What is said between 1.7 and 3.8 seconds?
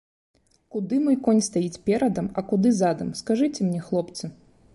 перадам, а куды задам, скажыце мне,